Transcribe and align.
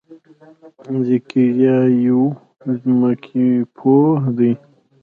ذکریا 1.09 1.77
یو 2.05 2.21
ځمکپوه 2.81 4.21
دی. 4.37 4.51